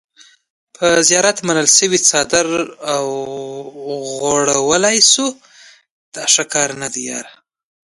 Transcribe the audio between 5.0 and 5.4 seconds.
شو۔